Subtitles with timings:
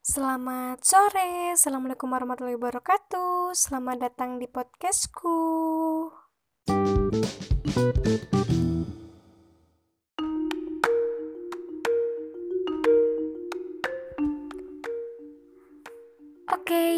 [0.00, 3.52] Selamat sore, Assalamualaikum warahmatullahi wabarakatuh.
[3.52, 5.36] Selamat datang di podcastku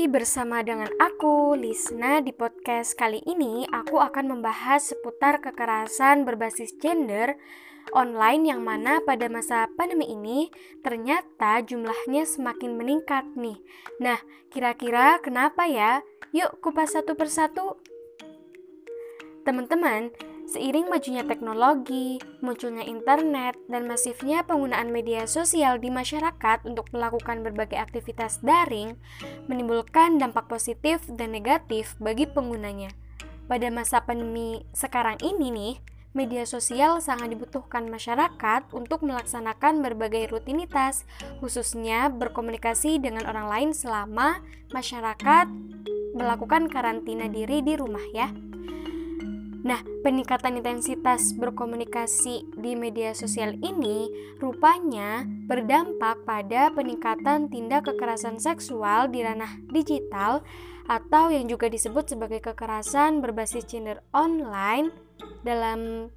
[0.03, 7.39] Bersama dengan aku, Lisna, di podcast kali ini aku akan membahas seputar kekerasan berbasis gender
[7.95, 10.51] online yang mana pada masa pandemi ini
[10.83, 13.63] ternyata jumlahnya semakin meningkat nih.
[14.03, 14.19] Nah,
[14.51, 16.03] kira-kira kenapa ya?
[16.35, 17.79] Yuk kupas satu persatu.
[19.47, 20.11] Teman-teman,
[20.53, 27.81] seiring majunya teknologi, munculnya internet, dan masifnya penggunaan media sosial di masyarakat untuk melakukan berbagai
[27.81, 29.01] aktivitas daring,
[29.49, 32.93] menimbulkan dampak positif dan negatif bagi penggunanya.
[33.49, 35.75] Pada masa pandemi sekarang ini nih,
[36.13, 41.09] media sosial sangat dibutuhkan masyarakat untuk melaksanakan berbagai rutinitas,
[41.41, 44.45] khususnya berkomunikasi dengan orang lain selama
[44.77, 45.49] masyarakat
[46.13, 48.29] melakukan karantina diri di rumah ya.
[49.63, 54.11] Nah, peningkatan intensitas berkomunikasi di media sosial ini
[54.43, 60.43] rupanya berdampak pada peningkatan tindak kekerasan seksual di ranah digital
[60.91, 64.91] atau yang juga disebut sebagai kekerasan berbasis gender online
[65.47, 66.11] dalam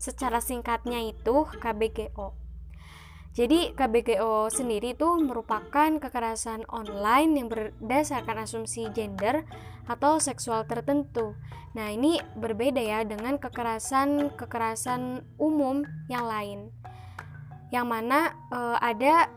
[0.00, 2.45] secara singkatnya itu KBGO.
[3.36, 9.44] Jadi KBGO sendiri itu merupakan kekerasan online yang berdasarkan asumsi gender
[9.84, 11.36] atau seksual tertentu.
[11.76, 16.72] Nah, ini berbeda ya dengan kekerasan-kekerasan umum yang lain.
[17.68, 19.28] Yang mana e, ada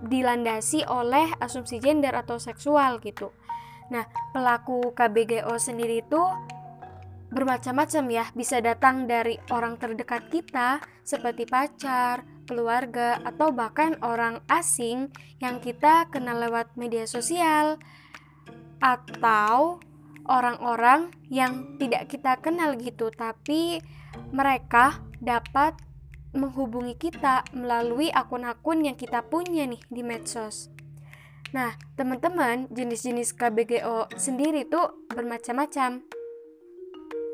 [0.00, 3.28] dilandasi oleh asumsi gender atau seksual gitu.
[3.92, 6.22] Nah, pelaku KBGO sendiri itu
[7.30, 15.14] bermacam-macam ya, bisa datang dari orang terdekat kita seperti pacar, keluarga, atau bahkan orang asing
[15.38, 17.78] yang kita kenal lewat media sosial
[18.82, 19.78] atau
[20.26, 23.78] orang-orang yang tidak kita kenal gitu, tapi
[24.34, 25.78] mereka dapat
[26.30, 30.70] menghubungi kita melalui akun-akun yang kita punya nih di medsos.
[31.50, 36.06] Nah, teman-teman, jenis-jenis KBGO sendiri tuh bermacam-macam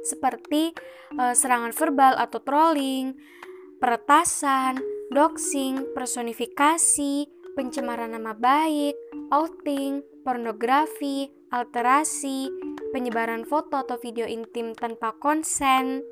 [0.06, 0.70] seperti
[1.18, 3.18] uh, serangan verbal atau trolling,
[3.82, 4.78] peretasan,
[5.10, 7.26] doxing, personifikasi,
[7.58, 8.94] pencemaran nama baik,
[9.34, 12.46] outing, pornografi, alterasi,
[12.94, 16.06] penyebaran foto atau video intim tanpa konsen,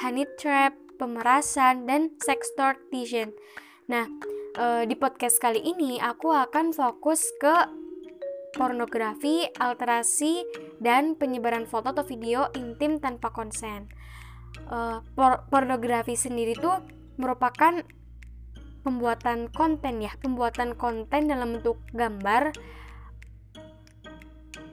[0.00, 3.34] honey trap, pemerasan, dan sextortion.
[3.90, 4.06] Nah,
[4.60, 7.54] uh, di podcast kali ini aku akan fokus ke
[8.54, 10.44] pornografi, alterasi,
[10.82, 13.90] dan penyebaran foto atau video intim tanpa konsen.
[14.66, 16.82] Uh, por pornografi sendiri tuh
[17.18, 17.82] merupakan
[18.82, 22.50] pembuatan konten ya, pembuatan konten dalam bentuk gambar,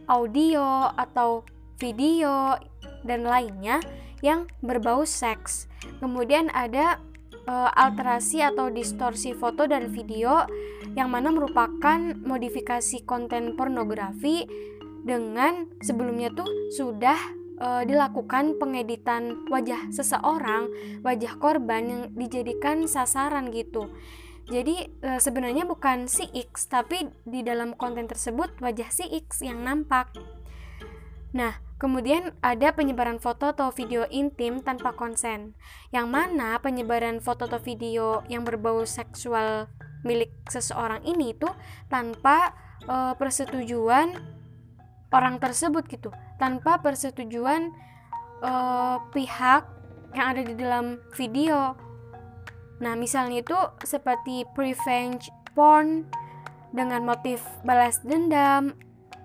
[0.07, 1.43] audio atau
[1.77, 2.57] video
[3.05, 3.83] dan lainnya
[4.25, 5.69] yang berbau seks.
[6.01, 6.97] Kemudian ada
[7.45, 10.47] uh, alterasi atau distorsi foto dan video
[10.97, 14.49] yang mana merupakan modifikasi konten pornografi
[15.05, 17.15] dengan sebelumnya tuh sudah
[17.61, 20.73] uh, dilakukan pengeditan wajah seseorang,
[21.05, 23.93] wajah korban yang dijadikan sasaran gitu.
[24.47, 29.59] Jadi e, sebenarnya bukan si X, tapi di dalam konten tersebut wajah si X yang
[29.59, 30.15] nampak.
[31.37, 35.53] Nah, Kemudian ada penyebaran foto atau video intim tanpa konsen,
[35.93, 39.69] yang mana penyebaran foto atau video yang berbau seksual
[40.01, 41.45] milik seseorang ini itu
[41.85, 44.09] tanpa e, persetujuan
[45.13, 46.09] orang tersebut gitu,
[46.41, 47.69] tanpa persetujuan
[48.41, 48.51] e,
[49.13, 49.69] pihak
[50.17, 51.77] yang ada di dalam video.
[52.81, 56.09] Nah, misalnya itu seperti revenge porn
[56.73, 58.73] dengan motif balas dendam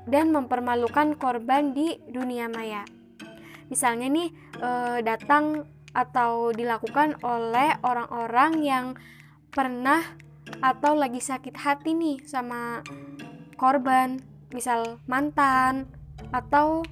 [0.06, 2.82] dan mempermalukan korban di dunia maya.
[3.70, 4.70] Misalnya nih e,
[5.06, 8.86] datang atau dilakukan oleh orang-orang yang
[9.52, 10.00] pernah
[10.60, 12.82] atau lagi sakit hati nih sama
[13.56, 14.20] korban,
[14.50, 15.88] misal mantan
[16.34, 16.82] atau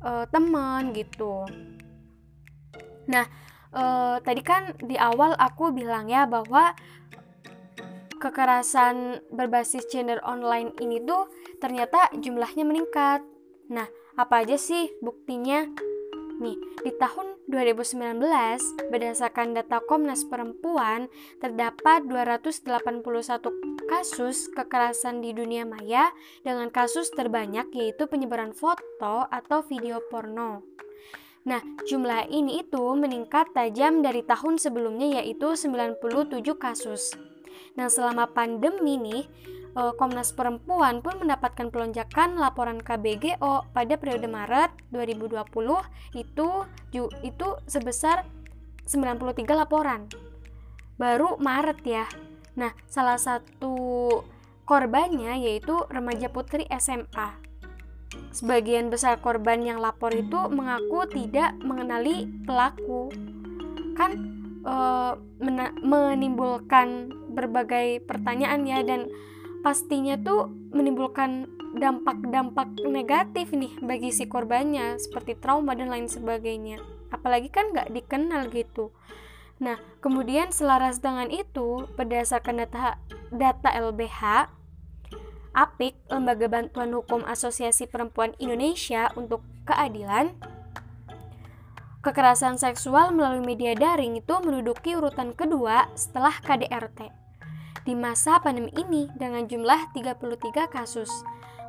[0.00, 1.44] e, teman gitu.
[3.10, 3.26] Nah,
[3.74, 3.84] e,
[4.22, 6.72] tadi kan di awal aku bilang ya bahwa
[8.20, 13.24] kekerasan berbasis gender online ini tuh ternyata jumlahnya meningkat.
[13.72, 15.64] Nah, apa aja sih buktinya?
[16.40, 18.16] Nih, di tahun 2019,
[18.88, 23.04] berdasarkan data Komnas Perempuan, terdapat 281
[23.84, 26.08] kasus kekerasan di dunia maya
[26.40, 30.64] dengan kasus terbanyak yaitu penyebaran foto atau video porno.
[31.44, 36.00] Nah, jumlah ini itu meningkat tajam dari tahun sebelumnya yaitu 97
[36.56, 37.12] kasus.
[37.78, 39.22] Nah, selama pandemi nih,
[39.76, 45.80] eh, Komnas Perempuan pun mendapatkan pelonjakan laporan KBGO pada periode Maret 2020
[46.14, 46.48] itu
[47.22, 48.26] itu sebesar
[48.90, 50.10] 93 laporan.
[50.98, 52.06] Baru Maret ya.
[52.58, 53.72] Nah, salah satu
[54.66, 57.38] korbannya yaitu remaja putri SMA.
[58.34, 63.10] Sebagian besar korban yang lapor itu mengaku tidak mengenali pelaku.
[63.94, 64.76] Kan e,
[65.84, 69.08] menimbulkan berbagai pertanyaan ya dan
[69.60, 76.82] pastinya tuh menimbulkan dampak-dampak negatif nih bagi si korbannya seperti trauma dan lain sebagainya.
[77.14, 78.90] Apalagi kan nggak dikenal gitu.
[79.60, 82.98] Nah kemudian selaras dengan itu berdasarkan data
[83.30, 84.50] data LBH
[85.50, 90.34] APIK Lembaga Bantuan Hukum Asosiasi Perempuan Indonesia untuk Keadilan
[92.00, 97.12] Kekerasan seksual melalui media daring itu menduduki urutan kedua setelah KDRT.
[97.84, 101.12] Di masa pandemi ini dengan jumlah 33 kasus,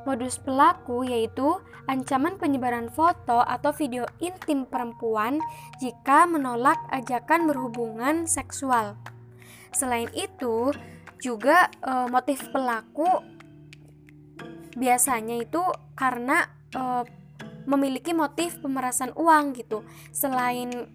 [0.01, 5.37] Modus pelaku yaitu ancaman penyebaran foto atau video intim perempuan
[5.77, 8.97] jika menolak ajakan berhubungan seksual.
[9.69, 10.73] Selain itu,
[11.21, 13.21] juga e, motif pelaku
[14.73, 15.61] biasanya itu
[15.93, 16.81] karena e,
[17.65, 19.83] memiliki motif pemerasan uang gitu.
[20.11, 20.89] Selain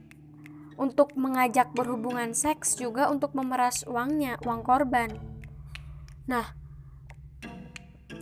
[0.76, 5.08] untuk mengajak berhubungan seks juga untuk memeras uangnya, uang korban.
[6.28, 6.66] Nah,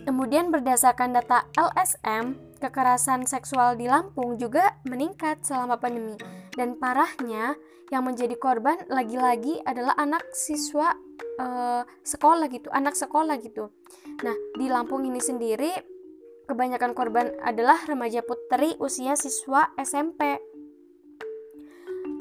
[0.05, 6.13] Kemudian berdasarkan data LSM, kekerasan seksual di Lampung juga meningkat selama pandemi.
[6.53, 7.57] Dan parahnya,
[7.89, 10.93] yang menjadi korban lagi-lagi adalah anak siswa
[11.41, 13.73] uh, sekolah gitu, anak sekolah gitu.
[14.21, 15.73] Nah, di Lampung ini sendiri
[16.45, 20.37] kebanyakan korban adalah remaja putri usia siswa SMP.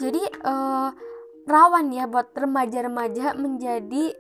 [0.01, 0.91] Jadi uh,
[1.47, 4.17] rawan ya buat remaja-remaja menjadi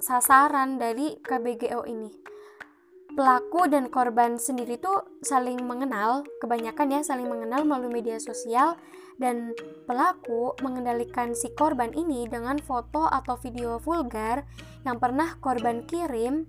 [0.00, 2.20] sasaran dari KBGO ini
[3.14, 8.78] pelaku dan korban sendiri tuh saling mengenal, kebanyakan ya saling mengenal melalui media sosial
[9.20, 9.52] dan
[9.84, 14.46] pelaku mengendalikan si korban ini dengan foto atau video vulgar
[14.88, 16.48] yang pernah korban kirim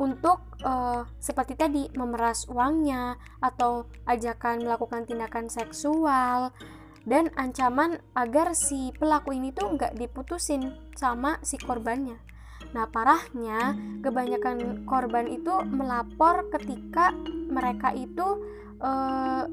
[0.00, 6.54] untuk uh, seperti tadi memeras uangnya atau ajakan melakukan tindakan seksual
[7.04, 12.16] dan ancaman agar si pelaku ini tuh nggak diputusin sama si korbannya.
[12.72, 17.12] Nah, parahnya kebanyakan korban itu melapor ketika
[17.50, 18.46] mereka itu
[18.80, 19.44] uh,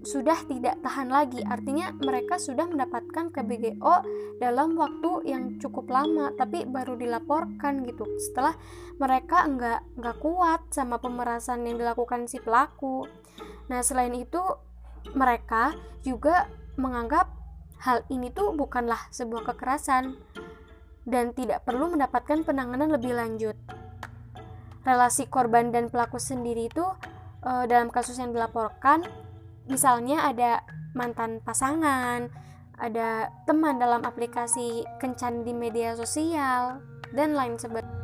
[0.00, 1.44] sudah tidak tahan lagi.
[1.44, 3.94] Artinya mereka sudah mendapatkan KBGO
[4.40, 8.08] dalam waktu yang cukup lama, tapi baru dilaporkan gitu.
[8.16, 8.56] Setelah
[8.96, 13.04] mereka nggak nggak kuat sama pemerasan yang dilakukan si pelaku.
[13.68, 14.40] Nah, selain itu
[15.12, 17.28] mereka juga menganggap
[17.80, 20.16] hal ini tuh bukanlah sebuah kekerasan
[21.08, 23.56] dan tidak perlu mendapatkan penanganan lebih lanjut.
[24.84, 26.84] Relasi korban dan pelaku sendiri itu
[27.44, 29.04] e, dalam kasus yang dilaporkan,
[29.70, 30.66] misalnya ada
[30.98, 32.26] mantan pasangan,
[32.74, 36.82] ada teman dalam aplikasi kencan di media sosial,
[37.14, 38.02] dan lain sebagainya.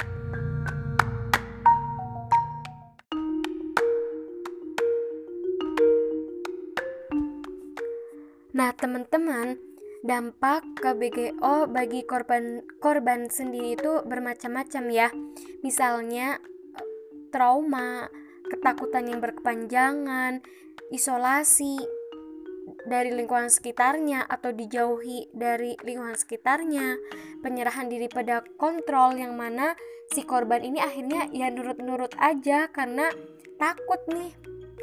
[8.56, 9.60] Nah, teman-teman,
[10.00, 15.08] dampak KBGO bagi korban korban sendiri itu bermacam-macam ya.
[15.60, 16.40] Misalnya
[17.28, 18.08] trauma,
[18.48, 20.40] ketakutan yang berkepanjangan,
[20.94, 21.78] isolasi
[22.86, 26.98] dari lingkungan sekitarnya atau dijauhi dari lingkungan sekitarnya,
[27.42, 29.74] penyerahan diri pada kontrol yang mana
[30.14, 33.10] si korban ini akhirnya ya nurut-nurut aja karena
[33.58, 34.30] takut nih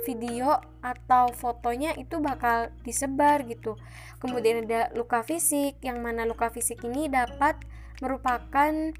[0.04, 3.80] video atau fotonya itu bakal disebar gitu.
[4.20, 7.56] Kemudian ada luka fisik yang mana luka fisik ini dapat
[8.04, 8.92] merupakan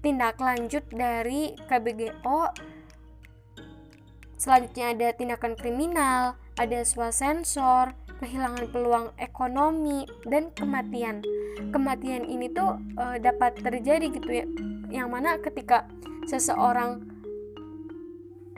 [0.00, 2.71] tindak lanjut dari KBGO.
[4.42, 11.22] Selanjutnya ada tindakan kriminal, ada swasensor, kehilangan peluang ekonomi dan kematian.
[11.70, 14.42] Kematian ini tuh e, dapat terjadi gitu ya.
[14.90, 15.86] Yang mana ketika
[16.26, 17.06] seseorang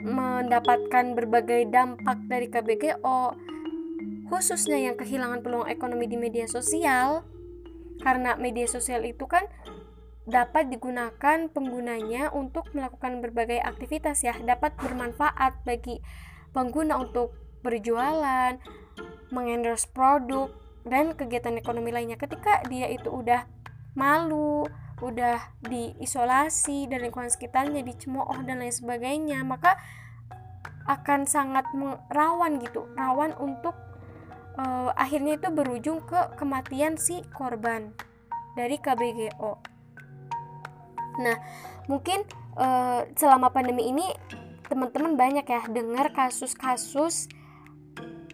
[0.01, 3.37] mendapatkan berbagai dampak dari KBGO,
[4.33, 7.21] khususnya yang kehilangan peluang ekonomi di media sosial,
[8.01, 9.45] karena media sosial itu kan
[10.25, 16.01] dapat digunakan penggunanya untuk melakukan berbagai aktivitas ya, dapat bermanfaat bagi
[16.49, 18.57] pengguna untuk berjualan,
[19.29, 20.49] mengendorse produk,
[20.85, 22.17] dan kegiatan ekonomi lainnya.
[22.17, 23.45] Ketika dia itu udah
[23.97, 24.65] malu,
[25.03, 29.75] udah diisolasi dan lingkungan sekitarnya dicemooh dan lain sebagainya maka
[30.85, 31.65] akan sangat
[32.13, 32.85] rawan gitu.
[32.93, 33.73] Rawan untuk
[34.55, 37.91] uh, akhirnya itu berujung ke kematian si korban
[38.55, 39.74] dari KBGO
[41.19, 41.37] Nah,
[41.87, 42.23] mungkin
[42.59, 44.05] uh, selama pandemi ini
[44.65, 47.29] teman-teman banyak ya dengar kasus-kasus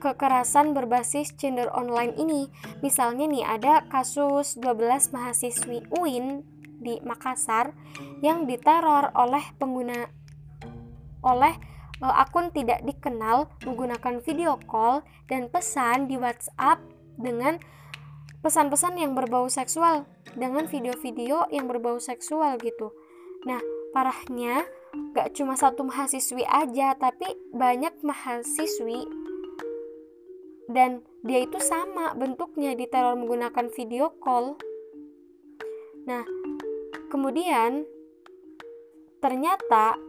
[0.01, 2.49] kekerasan berbasis gender online ini.
[2.81, 6.41] Misalnya nih ada kasus 12 mahasiswi UIN
[6.81, 7.77] di Makassar
[8.25, 10.09] yang diteror oleh pengguna
[11.21, 11.53] oleh
[12.01, 16.81] uh, akun tidak dikenal menggunakan video call dan pesan di WhatsApp
[17.21, 17.61] dengan
[18.41, 22.93] pesan-pesan yang berbau seksual dengan video-video yang berbau seksual gitu.
[23.45, 23.61] Nah,
[23.93, 24.65] parahnya
[25.13, 29.05] gak cuma satu mahasiswi aja, tapi banyak mahasiswi
[30.71, 34.57] dan dia itu sama bentuknya di teror menggunakan video call.
[36.07, 36.25] Nah,
[37.11, 37.85] kemudian
[39.21, 39.99] ternyata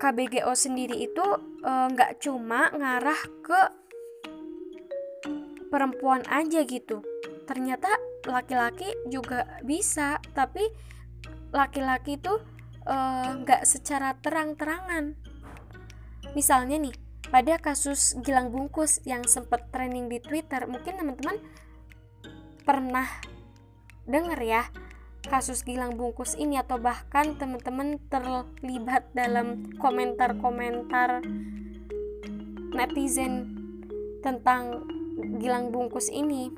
[0.00, 1.22] KBGO sendiri itu
[1.62, 3.60] eh, nggak e, cuma ngarah ke
[5.72, 7.00] perempuan aja gitu.
[7.48, 7.88] Ternyata
[8.28, 10.60] laki-laki juga bisa, tapi
[11.48, 12.44] laki-laki tuh
[12.84, 15.16] eh, nggak e, secara terang-terangan.
[16.36, 16.94] Misalnya nih,
[17.32, 21.40] pada kasus Gilang Bungkus yang sempat trending di Twitter, mungkin teman-teman
[22.62, 23.08] pernah
[24.04, 24.62] denger ya
[25.26, 31.22] kasus Gilang Bungkus ini atau bahkan teman-teman terlibat dalam komentar-komentar
[32.74, 33.54] netizen
[34.22, 36.48] tentang Gilang Bungkus ini.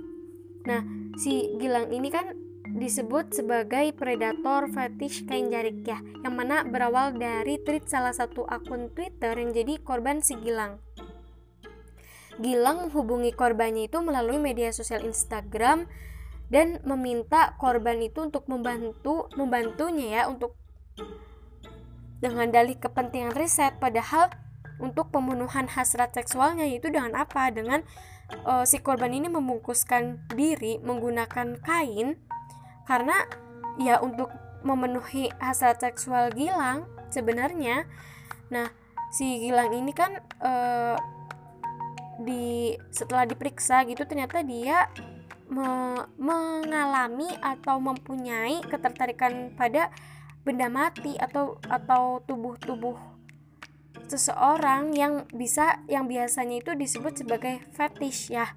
[0.64, 0.82] Nah,
[1.18, 2.32] si Gilang ini kan
[2.74, 8.90] disebut sebagai predator fetish kain jarik ya, yang mana berawal dari tweet salah satu akun
[8.94, 10.82] Twitter yang jadi korban si Gilang.
[12.42, 15.86] Gilang menghubungi korbannya itu melalui media sosial Instagram
[16.50, 20.58] dan meminta korban itu untuk membantu membantunya ya untuk
[22.18, 24.32] dengan dalih kepentingan riset padahal
[24.82, 27.86] untuk pembunuhan hasrat seksualnya itu dengan apa dengan
[28.44, 32.16] uh, si korban ini membungkuskan diri menggunakan kain
[32.84, 33.16] karena
[33.80, 34.30] ya untuk
[34.64, 37.84] memenuhi hasrat seksual Gilang sebenarnya.
[38.48, 38.68] Nah
[39.12, 40.96] si Gilang ini kan uh,
[42.22, 44.86] di setelah diperiksa gitu ternyata dia
[45.50, 49.92] me mengalami atau mempunyai ketertarikan pada
[50.40, 53.13] benda mati atau atau tubuh-tubuh
[54.08, 58.56] seseorang yang bisa yang biasanya itu disebut sebagai fetish ya.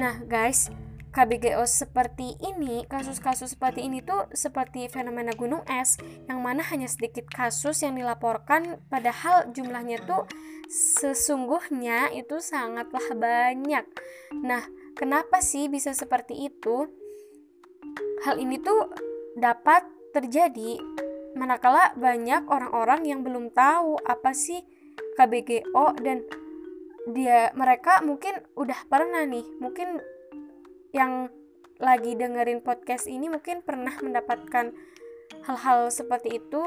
[0.00, 0.72] Nah, guys,
[1.12, 7.28] KBGO seperti ini, kasus-kasus seperti ini tuh seperti fenomena gunung es yang mana hanya sedikit
[7.28, 10.24] kasus yang dilaporkan padahal jumlahnya tuh
[10.72, 13.84] sesungguhnya itu sangatlah banyak.
[14.40, 16.84] Nah, Kenapa sih bisa seperti itu?
[18.28, 18.92] Hal ini tuh
[19.40, 20.76] dapat terjadi
[21.32, 24.60] manakala banyak orang-orang yang belum tahu apa sih
[25.16, 26.24] KBGO dan
[27.08, 29.98] dia mereka mungkin udah pernah nih, mungkin
[30.94, 31.32] yang
[31.82, 34.70] lagi dengerin podcast ini mungkin pernah mendapatkan
[35.42, 36.62] hal-hal seperti itu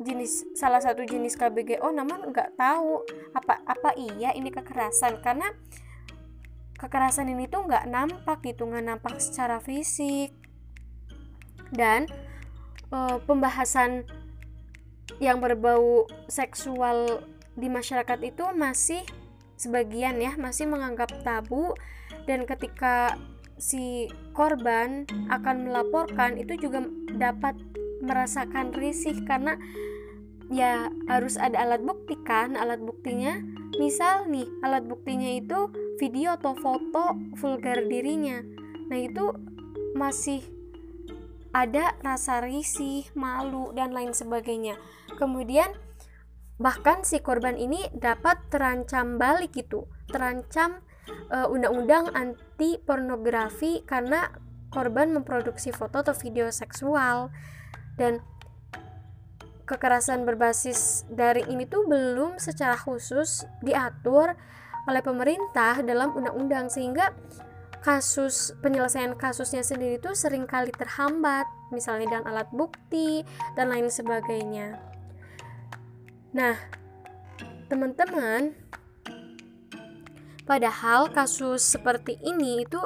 [0.00, 5.24] jenis salah satu jenis KBGO namun nggak tahu apa apa iya ini kekerasan.
[5.24, 5.48] Karena
[6.76, 10.36] kekerasan ini tuh nggak nampak gitu nggak nampak secara fisik.
[11.72, 12.04] Dan
[12.90, 14.04] e, pembahasan
[15.18, 17.24] yang berbau seksual
[17.58, 19.02] di masyarakat itu masih
[19.58, 21.74] sebagian ya masih menganggap tabu
[22.24, 23.18] dan ketika
[23.60, 26.86] si korban akan melaporkan itu juga
[27.18, 27.58] dapat
[28.00, 29.60] merasakan risih karena
[30.48, 33.36] ya harus ada alat bukti kan alat buktinya
[33.76, 35.68] misal nih alat buktinya itu
[36.00, 38.40] video atau foto vulgar dirinya.
[38.88, 39.36] Nah, itu
[39.92, 40.40] masih
[41.50, 44.78] ada rasa risih, malu dan lain sebagainya.
[45.18, 45.74] Kemudian
[46.60, 50.84] bahkan si korban ini dapat terancam balik gitu, terancam
[51.32, 54.30] eh, undang-undang anti pornografi karena
[54.70, 57.34] korban memproduksi foto atau video seksual
[57.98, 58.22] dan
[59.66, 64.34] kekerasan berbasis daring ini tuh belum secara khusus diatur
[64.90, 67.14] oleh pemerintah dalam undang-undang sehingga
[67.80, 73.24] kasus penyelesaian kasusnya sendiri itu sering kali terhambat misalnya dengan alat bukti
[73.56, 74.76] dan lain sebagainya.
[76.36, 76.54] Nah,
[77.66, 78.54] teman-teman,
[80.44, 82.78] padahal kasus seperti ini itu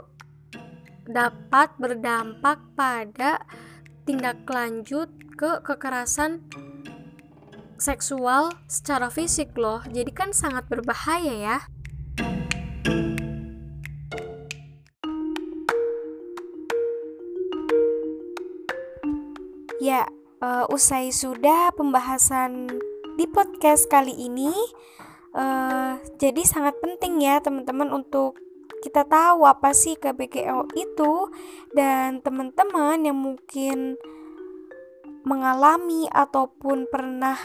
[1.04, 3.44] dapat berdampak pada
[4.08, 6.40] tindak lanjut ke kekerasan
[7.76, 9.84] seksual secara fisik loh.
[9.84, 11.58] Jadi kan sangat berbahaya ya.
[11.60, 11.74] Ya,
[20.43, 22.71] uh, usai sudah pembahasan
[23.14, 24.50] di podcast kali ini,
[25.37, 28.38] uh, jadi sangat penting ya teman-teman untuk
[28.83, 31.33] kita tahu apa sih KBGO itu
[31.73, 33.97] dan teman-teman yang mungkin
[35.25, 37.38] mengalami ataupun pernah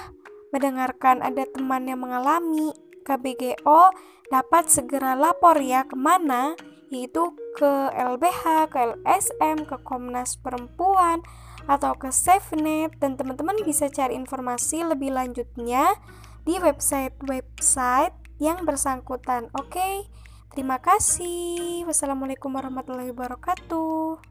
[0.51, 2.75] mendengarkan ada teman yang mengalami
[3.08, 3.96] KBGO
[4.27, 6.53] dapat segera lapor ya ke mana?
[6.89, 11.22] Yaitu ke LBH, ke LSM, ke Komnas Perempuan
[11.69, 15.93] atau ke SafeNet dan teman-teman bisa cari informasi lebih lanjutnya
[16.41, 19.53] di website-website yang bersangkutan.
[19.53, 20.09] Oke,
[20.57, 21.85] terima kasih.
[21.85, 24.28] Wassalamualaikum warahmatullahi wabarakatuh.